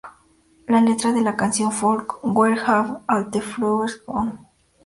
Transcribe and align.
La 0.67 0.81
letra 0.81 1.11
de 1.13 1.21
la 1.21 1.35
canción 1.35 1.71
folk 1.71 2.21
"Where 2.23 2.59
Have 2.65 3.01
All 3.07 3.29
the 3.29 3.39
Flowers 3.39 4.03
Gone? 4.07 4.31